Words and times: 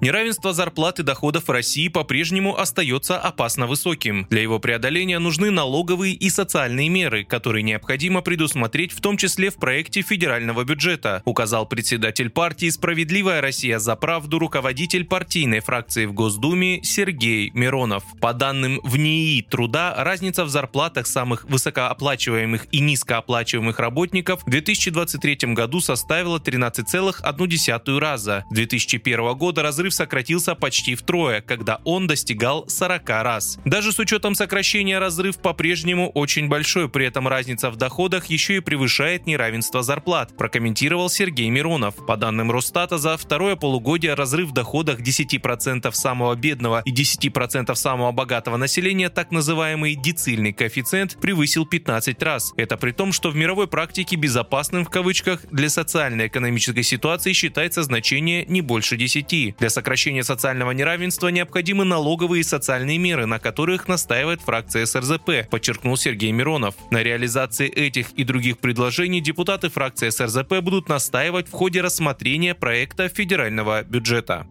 Неравенство 0.00 0.54
зарплат 0.54 0.98
и 0.98 1.02
доходов 1.02 1.48
в 1.48 1.50
России 1.50 1.88
по-прежнему 1.88 2.58
остается 2.58 3.18
опасно 3.18 3.66
высоким. 3.66 4.26
Для 4.30 4.40
его 4.40 4.58
преодоления 4.58 5.18
нужны 5.18 5.50
налоговые 5.50 6.14
и 6.14 6.30
социальные 6.30 6.88
меры, 6.88 7.24
которые 7.24 7.62
необходимо 7.62 8.22
предусмотреть 8.22 8.92
в 8.92 9.02
том 9.02 9.18
числе 9.18 9.50
в 9.50 9.56
проекте 9.56 10.00
федерального 10.00 10.64
бюджета, 10.64 11.20
указал 11.26 11.66
председатель 11.66 12.30
партии 12.30 12.70
«Справедливая 12.70 13.42
Россия 13.42 13.78
за 13.78 13.94
правду» 13.94 14.38
руководитель 14.38 15.04
партийной 15.04 15.60
фракции 15.60 16.06
в 16.06 16.14
Госдуме 16.14 16.82
Сергей 16.82 17.50
Миронов. 17.52 18.02
По 18.22 18.32
данным 18.32 18.80
в 18.82 18.96
НИИ 18.96 19.42
труда, 19.42 19.94
разница 19.98 20.46
в 20.46 20.48
зарплатах 20.48 21.06
самых 21.06 21.44
высокооплачиваемых 21.44 22.68
и 22.70 22.80
низкооплачиваемых 22.80 23.78
работников 23.78 24.44
в 24.46 24.50
2023 24.50 25.52
году 25.52 25.80
составила 25.82 26.38
13,1 26.38 27.98
раза. 27.98 28.46
С 28.50 28.54
2001 28.54 29.34
года 29.34 29.62
разрыв 29.62 29.89
сократился 29.90 30.54
почти 30.54 30.94
втрое, 30.94 31.40
когда 31.40 31.80
он 31.84 32.06
достигал 32.06 32.68
40 32.68 33.08
раз. 33.08 33.58
Даже 33.64 33.92
с 33.92 33.98
учетом 33.98 34.34
сокращения 34.34 34.98
разрыв 34.98 35.38
по-прежнему 35.38 36.10
очень 36.10 36.48
большой, 36.48 36.88
при 36.88 37.06
этом 37.06 37.28
разница 37.28 37.70
в 37.70 37.76
доходах 37.76 38.26
еще 38.26 38.56
и 38.56 38.60
превышает 38.60 39.26
неравенство 39.26 39.82
зарплат, 39.82 40.36
прокомментировал 40.36 41.08
Сергей 41.10 41.48
Миронов. 41.50 41.94
По 42.06 42.16
данным 42.16 42.50
Росстата, 42.50 42.98
за 42.98 43.16
второе 43.16 43.56
полугодие 43.56 44.14
разрыв 44.14 44.48
в 44.48 44.52
доходах 44.52 45.00
10% 45.00 45.90
самого 45.92 46.34
бедного 46.34 46.82
и 46.84 46.92
10% 46.92 47.74
самого 47.74 48.12
богатого 48.12 48.56
населения, 48.56 49.08
так 49.08 49.30
называемый 49.30 49.94
децильный 49.94 50.52
коэффициент, 50.52 51.18
превысил 51.20 51.66
15 51.66 52.22
раз. 52.22 52.52
Это 52.56 52.76
при 52.76 52.92
том, 52.92 53.12
что 53.12 53.30
в 53.30 53.36
мировой 53.36 53.66
практике 53.66 54.16
безопасным 54.16 54.84
в 54.84 54.90
кавычках 54.90 55.44
для 55.50 55.68
социально-экономической 55.68 56.82
ситуации 56.82 57.32
считается 57.32 57.82
значение 57.82 58.44
не 58.46 58.60
больше 58.60 58.96
10. 58.96 59.56
Для 59.58 59.70
сокращения 59.80 60.22
социального 60.22 60.72
неравенства 60.72 61.28
необходимы 61.28 61.86
налоговые 61.86 62.42
и 62.42 62.44
социальные 62.44 62.98
меры, 62.98 63.24
на 63.24 63.38
которых 63.38 63.88
настаивает 63.88 64.42
фракция 64.42 64.84
СРЗП, 64.84 65.48
подчеркнул 65.48 65.96
Сергей 65.96 66.32
Миронов. 66.32 66.74
На 66.90 67.02
реализации 67.02 67.66
этих 67.66 68.10
и 68.12 68.24
других 68.24 68.58
предложений 68.58 69.22
депутаты 69.22 69.70
фракции 69.70 70.10
СРЗП 70.10 70.60
будут 70.60 70.90
настаивать 70.90 71.48
в 71.48 71.52
ходе 71.52 71.80
рассмотрения 71.80 72.54
проекта 72.54 73.08
федерального 73.08 73.82
бюджета. 73.82 74.46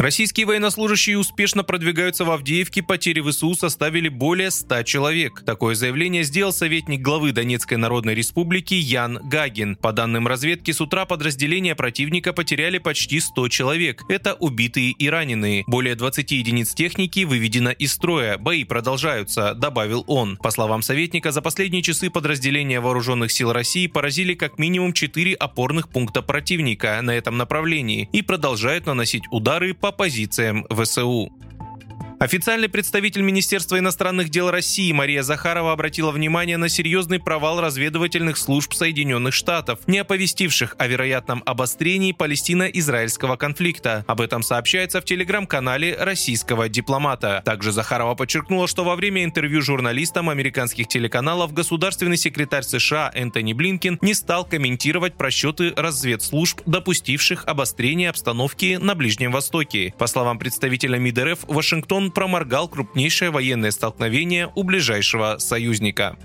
Российские 0.00 0.46
военнослужащие 0.46 1.18
успешно 1.18 1.62
продвигаются 1.62 2.24
в 2.24 2.30
Авдеевке, 2.30 2.82
потери 2.82 3.20
ВСУ 3.20 3.54
составили 3.54 4.08
более 4.08 4.50
100 4.50 4.84
человек. 4.84 5.42
Такое 5.44 5.74
заявление 5.74 6.22
сделал 6.22 6.54
советник 6.54 7.02
главы 7.02 7.32
Донецкой 7.32 7.76
Народной 7.76 8.14
Республики 8.14 8.72
Ян 8.72 9.18
Гагин. 9.22 9.76
По 9.76 9.92
данным 9.92 10.26
разведки, 10.26 10.70
с 10.70 10.80
утра 10.80 11.04
подразделения 11.04 11.74
противника 11.74 12.32
потеряли 12.32 12.78
почти 12.78 13.20
100 13.20 13.48
человек. 13.50 14.02
Это 14.08 14.32
убитые 14.32 14.92
и 14.92 15.10
раненые. 15.10 15.64
Более 15.66 15.96
20 15.96 16.30
единиц 16.32 16.72
техники 16.72 17.24
выведено 17.24 17.70
из 17.70 17.92
строя. 17.92 18.38
Бои 18.38 18.64
продолжаются, 18.64 19.52
добавил 19.52 20.06
он. 20.06 20.38
По 20.38 20.50
словам 20.50 20.80
советника, 20.80 21.30
за 21.30 21.42
последние 21.42 21.82
часы 21.82 22.08
подразделения 22.08 22.80
вооруженных 22.80 23.30
сил 23.30 23.52
России 23.52 23.86
поразили 23.86 24.32
как 24.32 24.58
минимум 24.58 24.94
4 24.94 25.34
опорных 25.34 25.90
пункта 25.90 26.22
противника 26.22 26.98
на 27.02 27.10
этом 27.10 27.36
направлении 27.36 28.08
и 28.14 28.22
продолжают 28.22 28.86
наносить 28.86 29.24
удары 29.30 29.74
по 29.74 29.89
позициям 29.92 30.64
ВСУ. 30.70 31.32
Официальный 32.20 32.68
представитель 32.68 33.22
Министерства 33.22 33.78
иностранных 33.78 34.28
дел 34.28 34.50
России 34.50 34.92
Мария 34.92 35.22
Захарова 35.22 35.72
обратила 35.72 36.10
внимание 36.10 36.58
на 36.58 36.68
серьезный 36.68 37.18
провал 37.18 37.62
разведывательных 37.62 38.36
служб 38.36 38.74
Соединенных 38.74 39.32
Штатов, 39.32 39.78
не 39.86 40.00
оповестивших 40.00 40.76
о 40.76 40.86
вероятном 40.86 41.42
обострении 41.46 42.12
палестино-израильского 42.12 43.36
конфликта. 43.36 44.04
Об 44.06 44.20
этом 44.20 44.42
сообщается 44.42 45.00
в 45.00 45.06
телеграм-канале 45.06 45.96
российского 45.98 46.68
дипломата. 46.68 47.40
Также 47.42 47.72
Захарова 47.72 48.14
подчеркнула, 48.14 48.68
что 48.68 48.84
во 48.84 48.96
время 48.96 49.24
интервью 49.24 49.62
журналистам 49.62 50.28
американских 50.28 50.88
телеканалов 50.88 51.54
государственный 51.54 52.18
секретарь 52.18 52.64
США 52.64 53.10
Энтони 53.14 53.54
Блинкин 53.54 53.96
не 54.02 54.12
стал 54.12 54.44
комментировать 54.44 55.14
просчеты 55.14 55.72
разведслужб, 55.74 56.60
допустивших 56.66 57.44
обострение 57.46 58.10
обстановки 58.10 58.78
на 58.78 58.94
Ближнем 58.94 59.32
Востоке. 59.32 59.94
По 59.96 60.06
словам 60.06 60.38
представителя 60.38 60.98
МИД 60.98 61.18
РФ, 61.20 61.38
Вашингтон 61.48 62.09
проморгал 62.10 62.68
крупнейшее 62.68 63.30
военное 63.30 63.70
столкновение 63.70 64.50
у 64.54 64.62
ближайшего 64.62 65.38
союзника. 65.38 66.16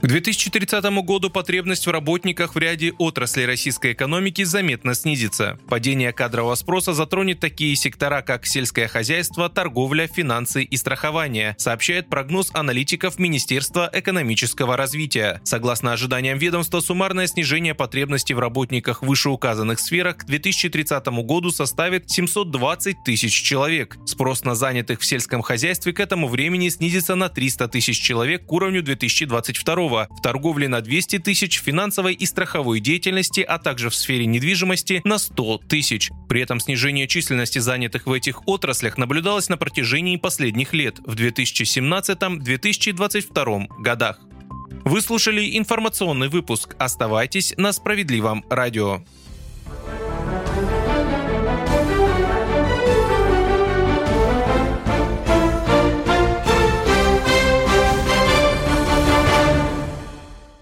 К 0.00 0.06
2030 0.06 0.84
году 1.02 1.28
потребность 1.28 1.84
в 1.84 1.90
работниках 1.90 2.54
в 2.54 2.58
ряде 2.58 2.92
отраслей 2.98 3.46
российской 3.46 3.94
экономики 3.94 4.44
заметно 4.44 4.94
снизится. 4.94 5.58
Падение 5.68 6.12
кадрового 6.12 6.54
спроса 6.54 6.92
затронет 6.92 7.40
такие 7.40 7.74
сектора, 7.74 8.22
как 8.22 8.46
сельское 8.46 8.86
хозяйство, 8.86 9.48
торговля, 9.48 10.06
финансы 10.06 10.62
и 10.62 10.76
страхование, 10.76 11.56
сообщает 11.58 12.08
прогноз 12.08 12.50
аналитиков 12.54 13.18
Министерства 13.18 13.90
экономического 13.92 14.76
развития. 14.76 15.40
Согласно 15.42 15.94
ожиданиям 15.94 16.38
ведомства, 16.38 16.78
суммарное 16.78 17.26
снижение 17.26 17.74
потребности 17.74 18.32
в 18.32 18.38
работниках 18.38 19.02
в 19.02 19.06
вышеуказанных 19.06 19.80
сферах 19.80 20.18
к 20.18 20.26
2030 20.26 21.06
году 21.24 21.50
составит 21.50 22.08
720 22.08 23.02
тысяч 23.02 23.42
человек. 23.42 23.98
Спрос 24.06 24.44
на 24.44 24.54
занятых 24.54 25.00
в 25.00 25.04
сельском 25.04 25.42
хозяйстве 25.42 25.92
к 25.92 25.98
этому 25.98 26.28
времени 26.28 26.68
снизится 26.68 27.16
на 27.16 27.28
300 27.28 27.66
тысяч 27.66 27.98
человек 28.00 28.46
к 28.46 28.52
уровню 28.52 28.84
2022 28.84 29.87
в 29.88 30.08
торговле 30.22 30.68
на 30.68 30.80
200 30.80 31.18
тысяч, 31.18 31.60
финансовой 31.60 32.14
и 32.14 32.24
страховой 32.26 32.78
деятельности, 32.80 33.40
а 33.40 33.58
также 33.58 33.90
в 33.90 33.94
сфере 33.94 34.26
недвижимости 34.26 35.00
на 35.04 35.18
100 35.18 35.58
тысяч. 35.68 36.10
При 36.28 36.40
этом 36.42 36.60
снижение 36.60 37.08
численности 37.08 37.58
занятых 37.58 38.06
в 38.06 38.12
этих 38.12 38.46
отраслях 38.46 38.98
наблюдалось 38.98 39.48
на 39.48 39.56
протяжении 39.56 40.16
последних 40.16 40.74
лет 40.74 41.00
в 41.00 41.14
2017-2022 41.14 43.66
годах. 43.80 44.20
Вы 44.84 45.02
слушали 45.02 45.58
информационный 45.58 46.28
выпуск. 46.28 46.76
Оставайтесь 46.78 47.52
на 47.56 47.72
справедливом 47.72 48.44
радио. 48.48 49.02